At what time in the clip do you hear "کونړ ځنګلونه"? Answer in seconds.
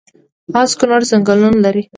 0.79-1.57